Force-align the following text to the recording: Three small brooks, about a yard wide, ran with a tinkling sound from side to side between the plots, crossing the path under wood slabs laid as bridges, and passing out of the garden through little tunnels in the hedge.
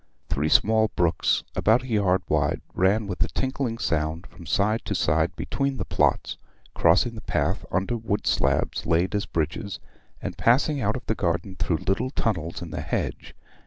Three 0.29 0.49
small 0.49 0.87
brooks, 0.95 1.43
about 1.55 1.83
a 1.83 1.87
yard 1.87 2.23
wide, 2.27 2.61
ran 2.73 3.05
with 3.05 3.21
a 3.23 3.27
tinkling 3.27 3.77
sound 3.77 4.25
from 4.25 4.47
side 4.47 4.83
to 4.85 4.95
side 4.95 5.35
between 5.35 5.77
the 5.77 5.85
plots, 5.85 6.37
crossing 6.73 7.13
the 7.13 7.21
path 7.21 7.63
under 7.71 7.95
wood 7.97 8.25
slabs 8.25 8.87
laid 8.87 9.13
as 9.13 9.27
bridges, 9.27 9.77
and 10.19 10.39
passing 10.39 10.81
out 10.81 10.95
of 10.97 11.05
the 11.05 11.13
garden 11.13 11.55
through 11.55 11.83
little 11.87 12.09
tunnels 12.09 12.63
in 12.63 12.71
the 12.71 12.81
hedge. 12.81 13.35